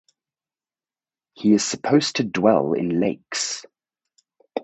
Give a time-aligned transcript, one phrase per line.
[1.35, 3.67] He is supposed to dwell in lakes.